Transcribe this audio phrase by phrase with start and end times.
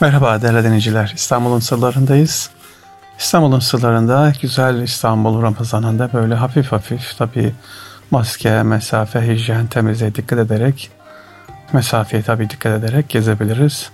[0.00, 1.12] Merhaba değerli dinleyiciler.
[1.16, 2.50] İstanbul'un sırlarındayız.
[3.18, 7.54] İstanbul'un sırlarında güzel İstanbul Ramazan'ında böyle hafif hafif tabi
[8.10, 10.90] maske, mesafe, hijyen, temizliğe dikkat ederek
[11.72, 13.90] mesafeye tabi dikkat ederek gezebiliriz.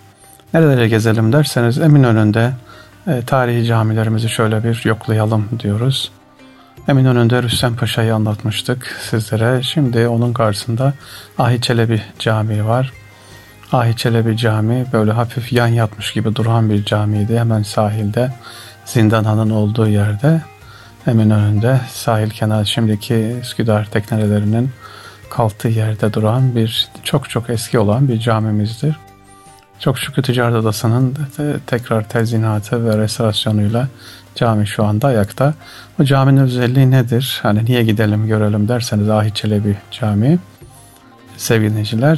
[0.55, 2.53] Nerelere gezelim derseniz Eminönü'nde
[3.07, 6.13] e, tarihi camilerimizi şöyle bir yoklayalım diyoruz.
[6.89, 9.63] Eminönü'nde Rüstem Paşa'yı anlatmıştık sizlere.
[9.63, 10.93] Şimdi onun karşısında
[11.39, 13.04] Ahi Çelebi Camii var.
[13.75, 17.39] Ahi Çelebi Camii böyle hafif yan yatmış gibi duran bir camiydi.
[17.39, 18.31] Hemen sahilde
[18.85, 20.43] Zindanhan'ın olduğu yerde
[21.05, 24.71] hemen önünde sahil kenarı şimdiki Üsküdar teknelerinin
[25.31, 28.97] kalktığı yerde duran bir çok çok eski olan bir camimizdir.
[29.79, 31.17] Çok şükür Ticaret Adası'nın
[31.67, 33.89] tekrar tezinatı ve restorasyonuyla
[34.35, 35.55] cami şu anda ayakta.
[35.99, 37.41] Bu caminin özelliği nedir?
[37.43, 40.39] Hani niye gidelim görelim derseniz Ahi Çelebi Camii
[41.37, 42.17] sevgili dinleyiciler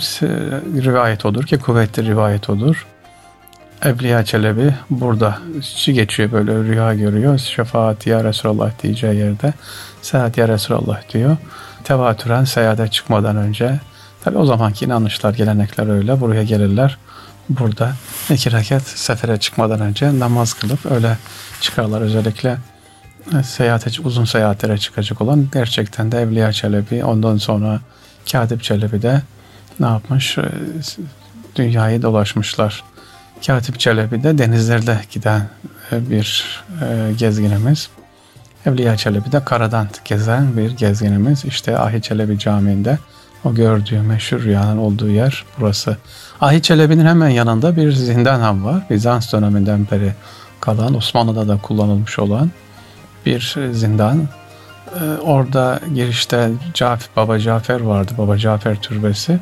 [0.84, 2.86] rivayet odur ki kuvvetli rivayet odur.
[3.82, 5.38] Evliya Çelebi burada
[5.86, 7.38] geçiyor böyle rüya görüyor.
[7.38, 9.52] Şefaat ya Resulallah diyeceği yerde
[10.02, 11.36] seyahat ya Resulallah diyor.
[11.84, 13.80] Tevatüren seyahate çıkmadan önce
[14.24, 16.98] tabi o zamanki inanışlar gelenekler öyle buraya gelirler.
[17.48, 17.92] Burada
[18.30, 21.16] iki rekat sefere çıkmadan önce namaz kılıp öyle
[21.60, 22.56] çıkarlar özellikle
[23.38, 27.80] e, seyahate, uzun seyahatlere çıkacak olan gerçekten de Evliya Çelebi ondan sonra
[28.32, 29.22] Katip Çelebi de
[29.80, 30.38] ne yapmış?
[30.38, 30.42] Ee,
[31.56, 32.84] dünyayı dolaşmışlar.
[33.46, 35.48] Katip Çelebi de denizlerde giden
[35.92, 37.88] e, bir e, gezginimiz.
[38.66, 41.44] Evliya Çelebi de karadan gezen bir gezginimiz.
[41.44, 42.98] İşte Ahi Çelebi Camii'nde
[43.44, 45.96] o gördüğü meşhur rüyanın olduğu yer burası.
[46.40, 48.82] Ahi Çelebi'nin hemen yanında bir zindanhan var.
[48.90, 50.12] Bizans döneminden beri
[50.60, 52.50] kalan, Osmanlı'da da kullanılmış olan
[53.26, 54.28] bir zindan.
[55.00, 58.12] Ee, orada girişte Cafer, Baba Cafer vardı.
[58.18, 59.38] Baba Cafer türbesi.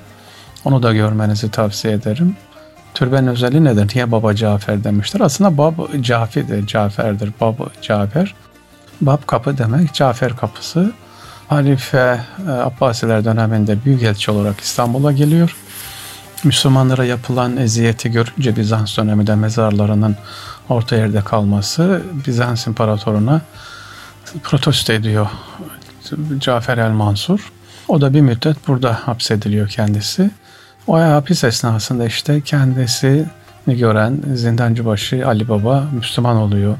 [0.64, 2.36] Onu da görmenizi tavsiye ederim.
[2.95, 3.92] Türbenin özelliği nedir?
[3.95, 5.20] Niye Baba Cafer demiştir?
[5.20, 7.33] Aslında Bab Cafi'dir, Cafer'dir.
[7.41, 8.34] Bab Cafer.
[9.01, 10.92] Bab kapı demek, Cafer kapısı.
[11.48, 15.57] Halife e, Abbasiler döneminde büyükelçi olarak İstanbul'a geliyor.
[16.45, 20.17] Müslümanlara yapılan eziyeti görünce Bizans döneminde mezarlarının
[20.69, 23.40] orta yerde kalması Bizans imparatoruna
[24.42, 25.27] protesto ediyor
[26.39, 27.52] Cafer el Mansur.
[27.89, 30.30] O da bir müddet burada hapsediliyor kendisi.
[30.86, 33.27] O hapis esnasında işte kendisini
[33.67, 36.77] gören zindancıbaşı Ali Baba Müslüman oluyor.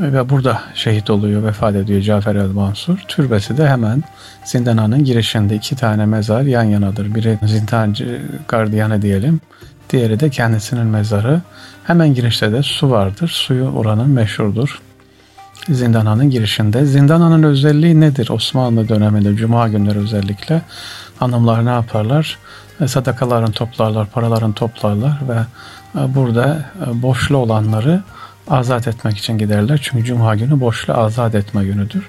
[0.00, 2.98] Ve burada şehit oluyor, vefat ediyor Cafer el Mansur.
[3.08, 4.02] Türbesi de hemen
[4.44, 7.14] zindananın girişinde iki tane mezar yan yanadır.
[7.14, 9.40] Biri zindancı gardiyanı diyelim.
[9.90, 11.40] Diğeri de kendisinin mezarı.
[11.84, 13.28] Hemen girişte de su vardır.
[13.28, 14.80] Suyu oranın meşhurdur.
[15.68, 16.86] Zindana'nın girişinde.
[16.86, 18.28] Zindana'nın özelliği nedir?
[18.30, 20.62] Osmanlı döneminde Cuma günleri özellikle
[21.18, 22.38] hanımlar ne yaparlar?
[22.80, 25.38] E, sadakaların toplarlar, paraların toplarlar ve
[26.00, 28.02] e, burada e, boşlu olanları
[28.48, 29.80] azat etmek için giderler.
[29.82, 32.08] Çünkü Cuma günü boşlu azat etme günüdür.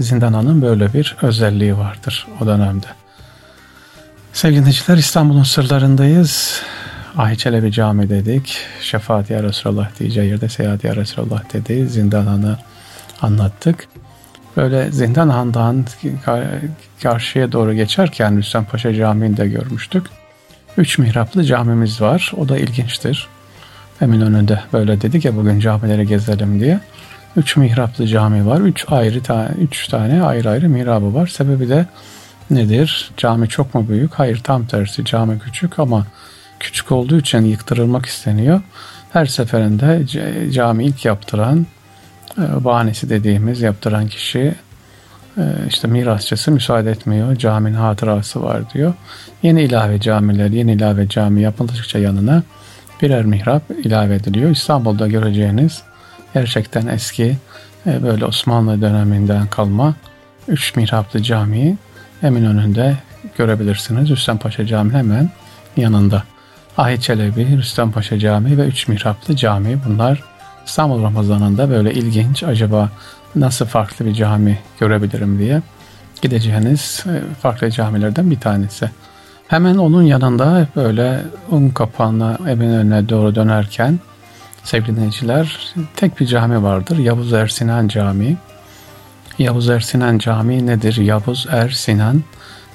[0.00, 2.86] Zindana'nın böyle bir özelliği vardır o dönemde.
[4.32, 6.62] Sevgili dinleyiciler İstanbul'un sırlarındayız.
[7.16, 8.58] Ahi Cami dedik.
[8.80, 11.88] Şefaat ya Resulallah diyeceği yerde Seyahat ya Resulallah dedi.
[11.88, 12.56] Zindana'nı
[13.22, 13.88] anlattık.
[14.56, 15.84] Böyle Zindan Han'dan
[17.02, 20.06] karşıya doğru geçerken Rüstem Paşa Camii'nde görmüştük.
[20.76, 22.32] Üç mihraplı camimiz var.
[22.36, 23.28] O da ilginçtir.
[24.00, 26.80] Emin önünde böyle dedik ya bugün camileri gezelim diye.
[27.36, 28.60] Üç mihraplı cami var.
[28.60, 31.26] Üç ayrı tane, üç tane ayrı ayrı mihrabı var.
[31.26, 31.86] Sebebi de
[32.50, 33.10] nedir?
[33.16, 34.14] Cami çok mu büyük?
[34.14, 35.04] Hayır tam tersi.
[35.04, 36.06] Cami küçük ama
[36.60, 38.60] küçük olduğu için yıktırılmak isteniyor.
[39.12, 40.06] Her seferinde
[40.52, 41.66] cami ilk yaptıran
[42.38, 44.54] bahanesi dediğimiz yaptıran kişi
[45.38, 47.36] e, işte mirasçısı müsaade etmiyor.
[47.36, 48.94] Caminin hatırası var diyor.
[49.42, 52.42] Yeni ilave camiler, yeni ilave cami yapıldıkça yanına
[53.02, 54.50] birer mihrap ilave ediliyor.
[54.50, 55.82] İstanbul'da göreceğiniz
[56.34, 57.36] gerçekten eski
[57.86, 59.94] e, böyle Osmanlı döneminden kalma
[60.48, 61.76] üç mihraplı camiyi
[62.22, 62.96] Eminönü'nde
[63.38, 64.10] görebilirsiniz.
[64.10, 65.30] Rüstem Paşa Camii hemen
[65.76, 66.22] yanında.
[66.78, 70.22] Ahi Çelebi, Rüstem Paşa Camii ve üç mihraplı cami bunlar
[70.66, 72.90] İstanbul Ramazanı'nda böyle ilginç acaba
[73.34, 75.62] nasıl farklı bir cami görebilirim diye
[76.22, 78.90] gideceğiniz e, farklı camilerden bir tanesi.
[79.48, 83.98] Hemen onun yanında böyle un kapağına önüne doğru dönerken
[84.64, 86.98] sevgili dinleyiciler tek bir cami vardır.
[86.98, 88.36] Yavuz Ersinan Camii.
[89.38, 90.96] Yavuz Ersinan Camii nedir?
[90.96, 92.22] Yavuz Ersinan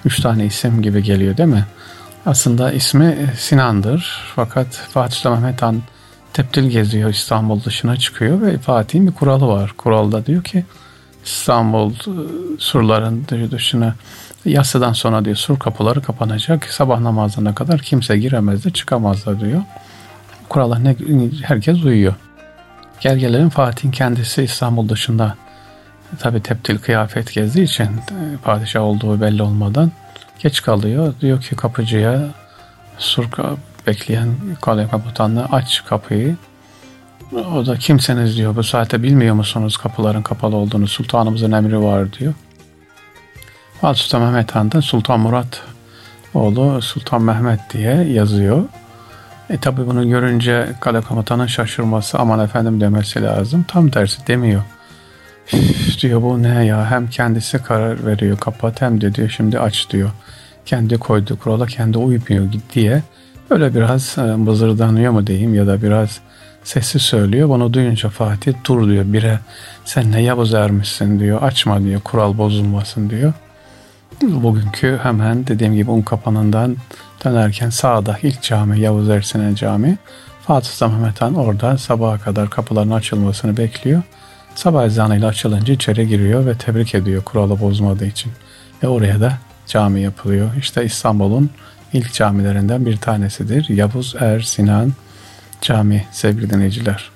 [0.05, 1.65] üç tane isim gibi geliyor değil mi?
[2.25, 4.31] Aslında ismi Sinan'dır.
[4.35, 5.81] Fakat Fatih Sultan Mehmet Han
[6.33, 9.73] teptil geziyor İstanbul dışına çıkıyor ve Fatih'in bir kuralı var.
[9.77, 10.65] Kuralda diyor ki
[11.25, 12.13] İstanbul e,
[12.59, 13.95] surların dışına
[14.45, 16.65] yasadan sonra diyor sur kapıları kapanacak.
[16.65, 19.61] Sabah namazına kadar kimse giremez de çıkamaz da diyor.
[20.49, 20.95] kurala ne,
[21.43, 22.13] herkes uyuyor.
[22.99, 25.35] Gel gelelim Fatih'in kendisi İstanbul dışında
[26.19, 29.91] tabi teptil kıyafet gezdiği için e, padişah olduğu belli olmadan
[30.39, 31.13] geç kalıyor.
[31.21, 32.29] Diyor ki kapıcıya
[32.97, 33.55] surka
[33.87, 36.35] bekleyen kale kaputanına aç kapıyı.
[37.55, 42.33] O da kimseniz diyor bu saate bilmiyor musunuz kapıların kapalı olduğunu sultanımızın emri var diyor.
[43.81, 45.61] Fatih Sultan Mehmet Han da Sultan Murat
[46.33, 48.63] oğlu Sultan Mehmet diye yazıyor.
[49.49, 53.65] E tabi bunu görünce kale komutanın şaşırması aman efendim demesi lazım.
[53.67, 54.61] Tam tersi demiyor.
[56.01, 60.09] Diyor bu ne ya hem kendisi karar veriyor kapat hem de diyor şimdi aç diyor.
[60.65, 63.01] Kendi koyduğu kurala kendi uymuyor diye
[63.51, 66.19] öyle biraz e, mızırdanıyor mu diyeyim ya da biraz
[66.63, 67.49] sesi söylüyor.
[67.49, 69.39] Bunu duyunca Fatih dur diyor bire
[69.85, 73.33] sen ne yavuz ermişsin diyor açma diyor kural bozulmasın diyor.
[74.21, 76.75] Bugünkü hemen dediğim gibi un kapanından
[77.25, 79.97] dönerken sağda ilk cami Yavuz Ersin'in cami.
[80.41, 84.01] Fatih Sultan Mehmet Han orada sabaha kadar kapıların açılmasını bekliyor.
[84.55, 88.31] Sabah ezanıyla açılınca içeri giriyor ve tebrik ediyor kuralı bozmadığı için.
[88.83, 89.37] Ve oraya da
[89.67, 90.49] cami yapılıyor.
[90.59, 91.49] İşte İstanbul'un
[91.93, 93.69] ilk camilerinden bir tanesidir.
[93.69, 94.93] Yavuz Er Sinan
[95.61, 97.11] Cami sevgili dinleyiciler.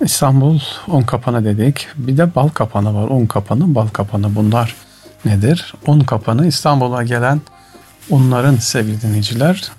[0.00, 1.88] İstanbul un kapanı dedik.
[1.96, 3.08] Bir de bal kapanı var.
[3.08, 4.34] Un kapanı, bal kapanı.
[4.34, 4.74] Bunlar
[5.24, 5.74] nedir?
[5.86, 7.40] Un kapanı İstanbul'a gelen
[8.10, 9.72] unların sevgili dinleyiciler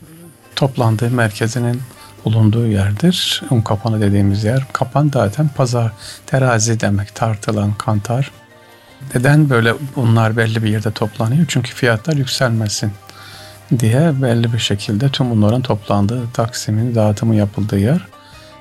[0.55, 1.81] toplandığı merkezinin
[2.25, 3.41] bulunduğu yerdir.
[3.49, 4.65] Un kapanı dediğimiz yer.
[4.73, 5.91] Kapan zaten pazar,
[6.25, 7.15] terazi demek.
[7.15, 8.31] Tartılan, kantar.
[9.15, 11.45] Neden böyle bunlar belli bir yerde toplanıyor?
[11.47, 12.91] Çünkü fiyatlar yükselmesin
[13.79, 18.07] diye belli bir şekilde tüm bunların toplandığı Taksim'in dağıtımı yapıldığı yer.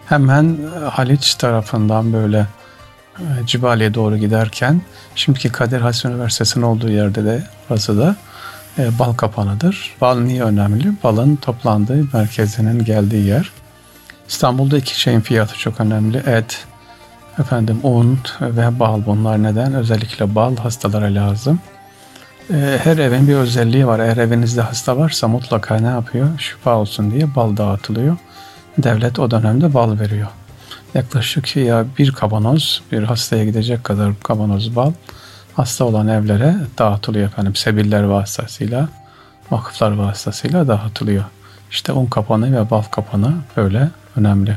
[0.07, 0.59] Hemen
[0.91, 2.47] Haliç tarafından böyle
[3.19, 4.83] e, Cibali'ye doğru giderken
[5.15, 8.17] şimdiki Kadir Has Üniversitesi'nin olduğu yerde de burası da
[8.79, 9.95] e, bal kapanıdır.
[10.01, 10.93] Bal niye önemli?
[11.05, 13.51] Balın toplandığı merkezinin geldiği yer.
[14.29, 16.19] İstanbul'da iki şeyin fiyatı çok önemli.
[16.19, 16.67] Et,
[17.39, 19.75] efendim un ve bal bunlar neden?
[19.75, 21.61] Özellikle bal hastalara lazım.
[22.51, 24.01] E, her evin bir özelliği var.
[24.01, 26.39] Eğer evinizde hasta varsa mutlaka ne yapıyor?
[26.39, 28.17] Şifa olsun diye bal dağıtılıyor.
[28.79, 30.29] Devlet o dönemde bal veriyor.
[30.95, 34.93] Yaklaşık ya bir kavanoz, bir hastaya gidecek kadar kavanoz bal
[35.55, 37.55] hasta olan evlere dağıtılıyor efendim.
[37.55, 38.89] Sebiller vasıtasıyla,
[39.51, 41.25] vakıflar vasıtasıyla dağıtılıyor.
[41.71, 44.57] İşte un kapanı ve bal kapanı böyle önemli.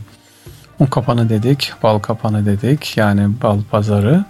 [0.79, 2.97] Un kapanı dedik, bal kapanı dedik.
[2.97, 4.25] Yani bal pazarı.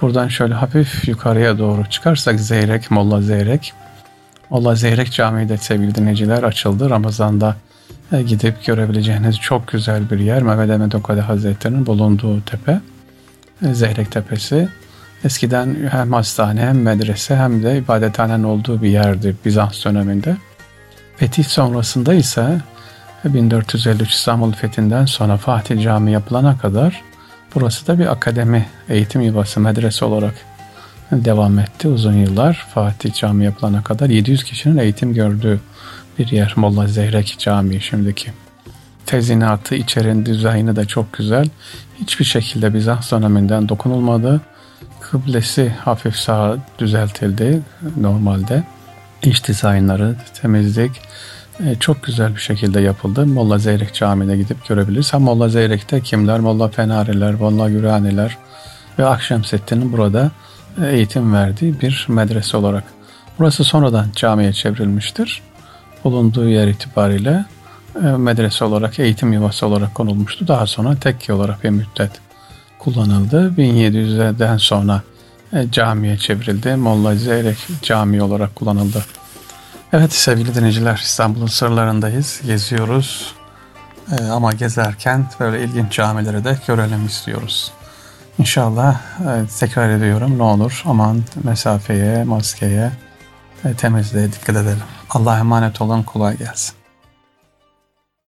[0.00, 3.72] Buradan şöyle hafif yukarıya doğru çıkarsak Zeyrek, Molla Zeyrek.
[4.50, 6.90] Molla Zeyrek Camii de sevgili dinleyiciler açıldı.
[6.90, 7.56] Ramazan'da
[8.12, 10.42] e, gidip görebileceğiniz çok güzel bir yer.
[10.42, 12.80] Mehmet Emed Okade Hazretleri'nin bulunduğu tepe.
[13.66, 14.68] E, Zeyrek Tepesi.
[15.24, 20.36] Eskiden hem hastane hem medrese hem de ibadethanenin olduğu bir yerdi Bizans döneminde.
[21.16, 22.60] Fetih sonrasında ise
[23.24, 27.02] 1453 İstanbul Fethi'nden sonra Fatih Camii yapılana kadar
[27.54, 30.34] burası da bir akademi, eğitim yuvası, medrese olarak
[31.12, 32.66] devam etti uzun yıllar.
[32.74, 35.60] Fatih Camii yapılana kadar 700 kişinin eğitim gördüğü
[36.18, 36.52] bir yer.
[36.56, 38.32] Molla Zeyrek Camii şimdiki.
[39.06, 41.48] Tezinatı, içerinin dizaynı da çok güzel.
[42.00, 44.40] Hiçbir şekilde Bizans döneminden dokunulmadı.
[45.00, 47.62] Kıblesi hafif sağa düzeltildi
[48.00, 48.64] normalde.
[49.22, 50.92] İç dizaynları, temizlik
[51.80, 53.26] çok güzel bir şekilde yapıldı.
[53.26, 55.12] Molla Zeyrek Camii'ne gidip görebiliriz.
[55.12, 56.40] Ha Molla Zeyrek'te kimler?
[56.40, 58.38] Molla Fenariler, Molla Güraniler
[58.98, 60.30] ve Akşemseddin'in burada
[60.82, 62.84] e, eğitim verdiği bir medrese olarak.
[63.38, 65.42] Burası sonradan camiye çevrilmiştir.
[66.04, 67.44] Bulunduğu yer itibariyle
[67.96, 70.48] e, medrese olarak, eğitim yuvası olarak konulmuştu.
[70.48, 72.10] Daha sonra tekke olarak bir müddet
[72.78, 73.54] kullanıldı.
[73.58, 75.02] 1700'den sonra
[75.52, 76.76] e, camiye çevrildi.
[76.76, 79.04] Molla Zeyrek Camii olarak kullanıldı.
[79.96, 82.40] Evet sevgili dinleyiciler İstanbul'un sırlarındayız.
[82.46, 83.34] Geziyoruz.
[84.12, 87.72] Ee, ama gezerken böyle ilginç camileri de görelim istiyoruz.
[88.38, 92.90] İnşallah e, tekrar ediyorum ne olur aman mesafeye, maskeye,
[93.64, 94.82] e, temizliğe dikkat edelim.
[95.10, 96.83] Allah'a emanet olun kolay gelsin.